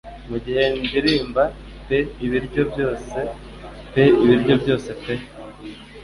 [0.29, 1.43] Mugihe ndirimba
[1.87, 3.17] pe Ibiryo byose
[3.93, 5.13] pe ibiryo byose pe